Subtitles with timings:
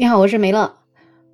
[0.00, 0.76] 你好，我是梅乐。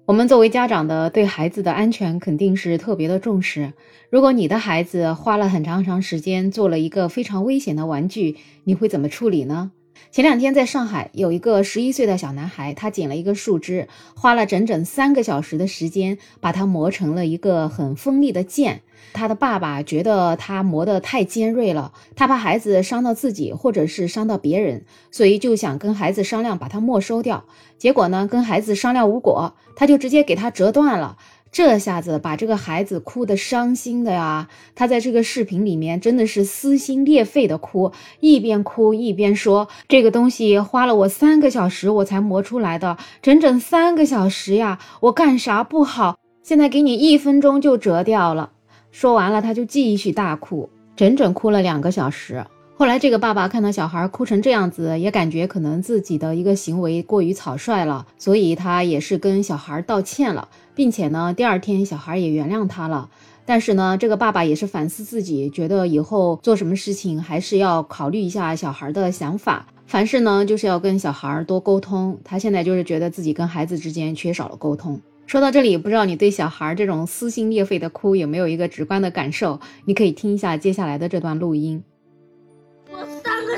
[0.07, 3.75] 我们作为家长的，对孩子的安全肯定是特别的重视。
[4.11, 9.71] 如果你的孩子花了很长很长时间做了一个非常危险的玩具，你会怎么处理呢？
[10.11, 18.83] 前两天在上海有一个十一岁的小男孩，他捡了一个树枝，花了整整三个小时的时间，把它磨成了一个很锋利的剑。
[19.13, 27.45] 他的爸爸觉得他磨得太尖锐了，他怕孩子伤到自己或者是伤到别人，所以就想跟孩子商量把它没收掉。
[27.79, 31.17] 结果呢，跟孩子商量无果，他就直接给他折断了。
[31.57, 34.47] 这下子把这个孩子哭得伤心的呀！
[34.75, 44.79] 他在这个视频里面真的是撕心裂肺的哭，一边哭一边说：“这个东西花了我三个小时我才磨出来的，整整三个小时呀！
[45.01, 46.19] 我干啥不好？
[46.43, 48.51] 现在给你一分钟就折掉了。”
[48.93, 52.45] 说完了，他就继续大哭，整整哭了两个小时。
[52.79, 63.09] 后来，这个爸爸看到小孩哭成这样子，也感觉可能自己的一个行为过于草率了，所以他也是跟小孩道歉了，并且呢，第二天小孩也原谅他了。
[63.47, 72.19] 但是呢，这个爸爸也是反思自己，觉得以后做什么事情还是要考虑一下小孩的想法，凡事呢就是要跟小孩多沟通。
[72.25, 75.01] 他现在就是觉得自己跟孩子之间缺少了沟通。
[75.27, 79.59] 说到这里，不知道你对小孩这种撕心裂肺的哭有没有一个直观的感受？
[79.87, 81.83] 你可以听一下接下来的这段录音。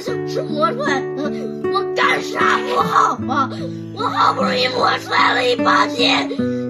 [0.01, 1.31] 是是磨出来的，
[1.73, 3.51] 我干啥不好啊？
[3.95, 6.29] 我好不容易磨出来了一把剑，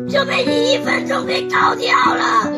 [0.08, 2.52] 就被你一分钟给搞掉了。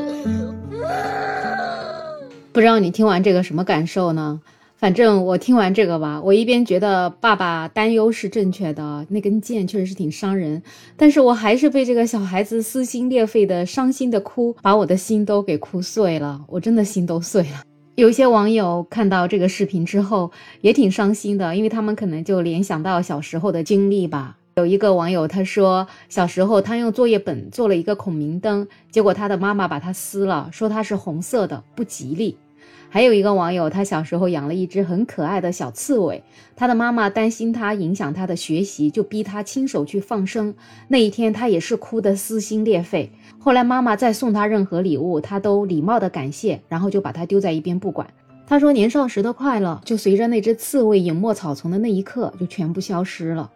[2.53, 4.41] 不知道你听完这个什么感受呢？
[4.77, 10.63] 反正我听完这个吧，我一边觉得爸爸担忧是正确的，那根剑确实是挺伤人，
[10.97, 17.63] 但是我还是被这个小孩子撕心裂肺的伤心的哭，把我的心都给哭碎了，我真的心都碎了。
[18.01, 24.39] 有些网友看到这个视频之后也挺伤心的，因为他们可能就联想到小时候的经历吧。
[24.57, 32.39] 有一个网友他说，小时候他用作业本做了一个孔明灯，结果他的妈妈把它撕了，说它是红色的，不吉利。
[32.89, 36.23] 还有一个网友，他小时候养了一只很可爱的小刺猬，
[36.57, 40.55] 他的妈妈担心他影响他的学习，就逼他亲手去放生。
[40.89, 43.13] 那一天，他也是哭得撕心裂肺。
[43.39, 48.09] 后来妈妈再送他任何礼物，他都礼貌的感谢，然后就把它丢在一边不管。
[48.47, 53.49] 他说，年少时的快乐，就随着那只刺猬隐没草丛的那一刻，就全部消失了。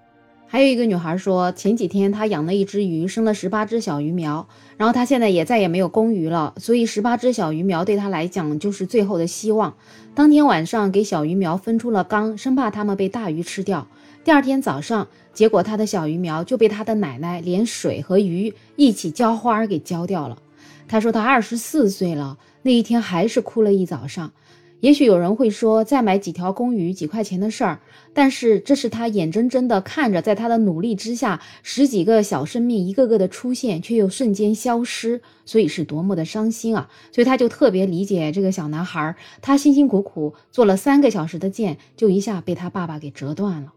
[0.46, 4.46] 还有一个女孩说，前几天她养了一只鱼，生了十八只小鱼苗，
[4.76, 9.74] 然后她现在也再也没有公鱼了，所以十八只小鱼苗对她来讲就是最后的希望。
[10.14, 13.88] 当天晚上给小鱼苗分出了缸，生怕它们被大鱼吃掉。
[14.22, 20.38] 第二天早上，结果她的小鱼苗就被她的奶奶连水和鱼一起浇花给浇掉了。
[20.86, 24.30] 她说她二十四岁了，那一天还是哭了一早上。
[24.80, 27.80] 也许有人会说，再买几条公鱼几块钱的事儿，
[28.12, 36.90] 但是这是他眼睁睁的看着，在他的努力之下，十几个小生命一个个的出现，却又瞬间消失，所以是多么的伤心啊！
[37.12, 43.72] 所以他就特别理解这个小男孩，他辛辛苦苦做了三个小时的剑，就一下被他爸爸给折断了。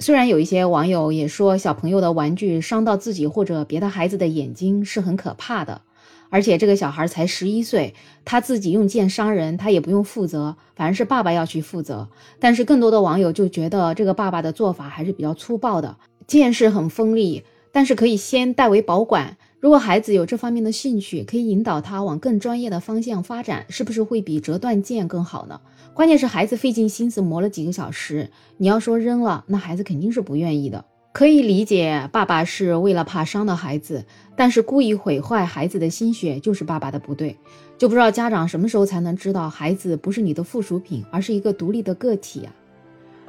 [0.00, 5.82] 虽然有一些网友也说，小朋友的玩具伤到自己或者别的孩子的眼睛是很可怕的。
[6.30, 12.08] 而且这个小孩才十一岁，他自己用剑伤人，他也不用负责，反而是爸爸要去负责。
[12.38, 15.96] 但是更多的网友就觉得这个爸爸的做法还是比较粗暴的，
[16.26, 17.42] 剑是很锋利，
[17.72, 19.36] 但是可以先代为保管。
[19.58, 25.60] 如果孩子有这方面的兴趣，可以引导他往更专业的方向发展，是不是会比折断剑更好呢？
[25.92, 30.86] 关键是孩子费尽心思磨了几个小时，你要说扔了，那孩子肯定是不愿意的。
[31.12, 34.04] 可以理解，爸爸是为了怕伤到孩子，
[34.36, 37.36] 但是故意毁坏孩子的心血就是爸爸的不对。
[37.76, 42.52] 就不知道家长什么时候才能知道，孩子不是你的附属品，而是一个独立的个体呀。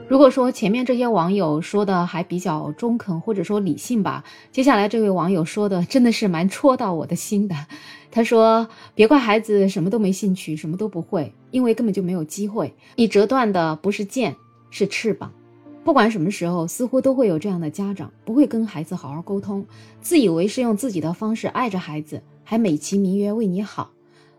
[0.07, 7.55] 如果说前面这些网友说的还比较中肯或者说理性吧，接下来这位网友说的真的是蛮戳到我的心的。
[8.11, 12.73] 他说：“别怪孩子什么都没兴趣，什么都不会，因为根本就没有机会。
[12.95, 14.35] 你折断的不是剑，
[14.69, 15.31] 是翅膀。”
[15.83, 19.65] 不管什么时候，似乎都会有这样的家长，不会跟孩子好好沟通，
[19.99, 23.91] 自以为是用自己的方式爱着孩子，还美其名曰为你好。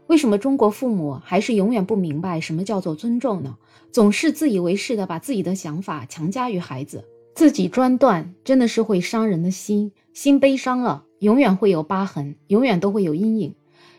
[0.06, 3.56] 为什么中国父母还是永远不明白什么叫做尊重呢？
[3.90, 9.90] 总是自以为是的把自己的想法强加于孩子，自己专断，真的是会伤人的心。
[10.12, 13.54] 心悲伤了，永远会有疤痕，永远都会有阴影。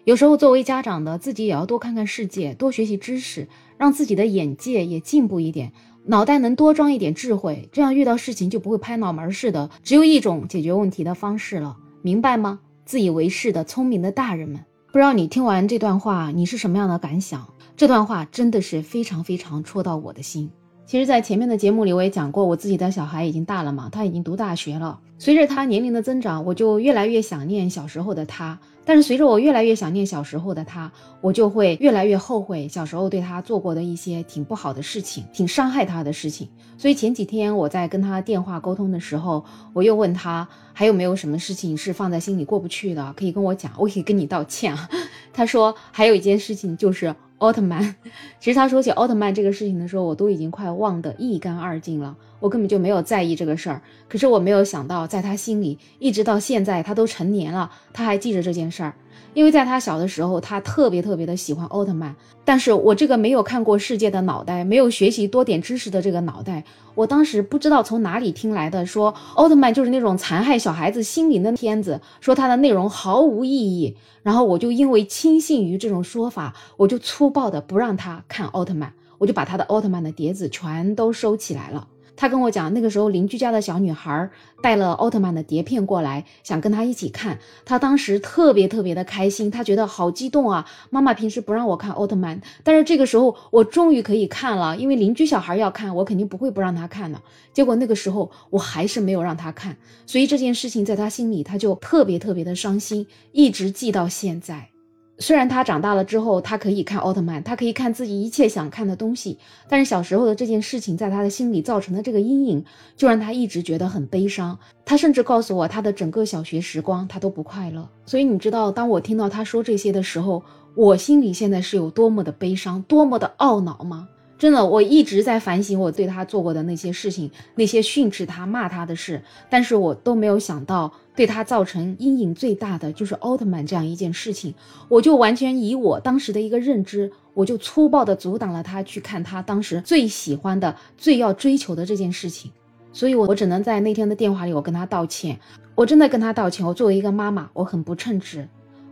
[0.06, 3.48] 有时候作为家长的，自己也要多看看世界，多学习知识，
[3.78, 5.74] 让自己的眼界也进步一点。
[6.06, 9.70] 脑袋能多装一点智慧，这样遇到事情就不会拍脑门似的。
[9.84, 12.60] 只有一种解决问题的方式了，明白吗？
[12.84, 14.60] 自以为是的聪明的大人们，
[14.92, 17.48] 不知道你听完这段话，你是什么样的感想？
[17.78, 20.52] 这段话真的是非常非常戳到我的心。
[20.86, 25.00] 其实，在前面的节目里，我也讲过，我自己的小孩已经大了嘛，他已经读大学了。
[25.18, 28.60] 随着他年龄的增长，我就越来越想念小时候的他。
[28.86, 36.50] 但是随着我越来越想念小时候的他，我就会越来越后悔小时候对他做过的一些挺不好的事情，挺伤害他的事情。
[36.78, 44.76] 所以前几天我在跟他电话沟通的时候，我又问他还有没有什么事情是放在心里过不去的，可以跟我讲，我可以跟你道歉。
[45.32, 47.96] 他说还有一件事情就是奥特曼。
[48.40, 52.16] 其实他说起奥特曼这个事情的时候，我都已经快忘得一干二净了。
[52.40, 58.94] 我根本就没有在意这个事儿，可是我没有想到，在他心里，一直到现在，他都成年了，他还记着这件事儿。
[59.34, 62.16] 因为在他小的时候，他特别特别的喜欢奥特曼，
[62.46, 66.64] 但是我这个没有看过世界的脑袋，没有学习多点知识的这个脑袋，
[66.96, 73.96] 我当时不知道从哪里听来的，说奥特曼就是那种残害小孩子心灵的片子，说它的内容毫无意义。
[74.22, 81.88] 然后我就因为轻信于这种说法，我就粗暴的不让他看奥特曼，我就把他的奥特曼的碟子全都收起来了。
[82.16, 84.30] 他跟我讲，那个时候邻居家的小女孩
[84.62, 87.40] 带了奥特曼的碟片过来，想跟他一起看。
[87.66, 90.66] 他当时特别特别的开心，他觉得好激动啊！
[90.90, 97.20] 妈妈平时不让我看奥特曼，但是这个时候我终于可以看了，因为邻居小孩要看，我肯定不会不让他看的。
[97.52, 99.76] 结果那个时候我还是没有让他看，
[100.06, 104.73] 所以这件事情在他心里他就特别特别的伤心，一直记到现在。
[105.20, 109.38] 虽然他长大了之后，他可以看奥特曼，他可以看自己一切想看的东西，
[109.70, 112.66] 但是小时候的这件事情在他的心里造成的这个阴影，
[112.98, 114.58] 就让他一直觉得很悲伤。
[114.84, 117.88] 他甚至告诉我，他的整个小学时光他都不快乐。
[118.06, 120.44] 所以你知道，当我听到他说这些的时候，
[120.76, 124.08] 我心里现在是有多么的悲伤，多么的懊恼吗？
[124.44, 134.54] 真的，我一直在反省我对他做过的那些事情，那些训斥他、骂他的事，但是我都没有想到，对他造成阴影最大的就是奥特曼这样一件事情。
[134.90, 142.52] 我就完全以我当时的一个认知，我就粗暴的阻挡了他去看他当时最喜欢的、最要追求的这件事情。
[142.92, 145.40] 所以，我我只能在那天的电话里，我跟他道歉，
[145.74, 146.68] 我真的跟他道歉。
[146.68, 148.46] 我作为一个妈妈，我很不称职，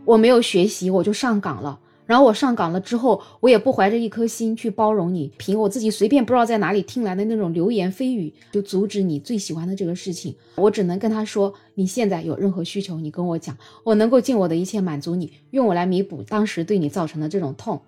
[0.06, 1.78] 我没有学习，我就上岗了。
[2.04, 10.34] 然后我上岗了之后，我也不怀着一颗心去包容你，凭我自己随便不知道在哪里听来的那种流言蜚语，就阻止你最喜欢的这个事情。
[10.56, 17.80] 我只能跟他说，你现在有任何需求，你跟我讲，我能够尽我的一切满足你，用我来弥补当时对你造成的这种痛。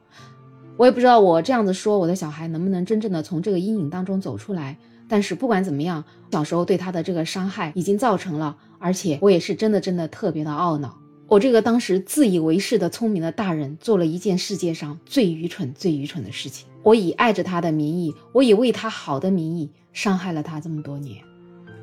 [0.76, 4.76] 我也不知道我这样子说，我的小孩能不能真正的从这个阴影当中走出来。
[5.06, 6.02] 但是不管怎么样，
[6.32, 10.96] 小时候对他的这个伤害已经造成了，而且我也是真的真的特别的懊恼。
[11.26, 16.66] 我这个当时自以为是的聪明的大人，做了一件世界上最愚蠢、最愚蠢的事情。
[16.82, 21.16] 我以爱着他的名义，我以为他好的名义，伤害了他这么多年。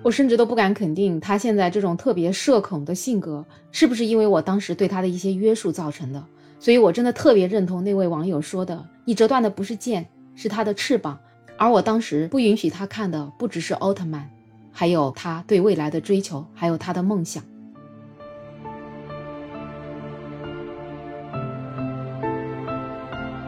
[0.03, 6.23] 我甚至都不敢肯定，他现在这种特别社恐的性格，是不是因为我当时对他的一些约束造成的？
[6.59, 11.19] 所以，我真的特别认同那位网友说的：“你折断的不是剑，是他的翅膀。”
[11.57, 14.29] 而我当时不允许他看的，不只是奥特曼，
[14.71, 17.43] 还有他对未来的追求，还有他的梦想。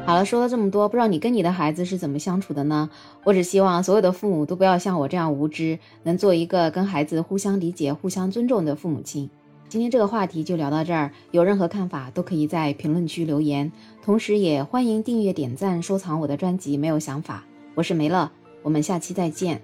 [0.06, 2.90] 好了，说了这么多，不知道你跟你的孩子是怎么相处的呢？
[3.24, 9.30] 我只希望所有的父母都不要像我这样无知，能做一个跟孩子互相理解、互相尊重的父母亲。
[9.70, 13.72] 今天这个话题就聊到这儿，有任何看法都可以在评论区留言，
[14.04, 16.76] 同时也欢迎订阅、点赞、收藏我的专辑。
[16.76, 18.30] 没有想法，我是梅乐，
[18.62, 19.62] 我们下期再见。